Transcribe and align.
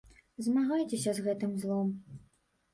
Змагайцеся 0.45 1.15
з 1.19 1.27
гэтым 1.29 1.55
злом. 1.67 1.95